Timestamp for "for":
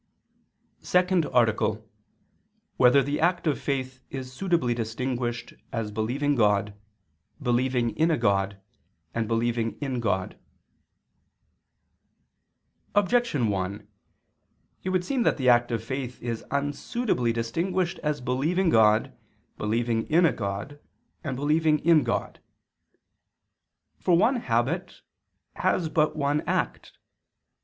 23.99-24.17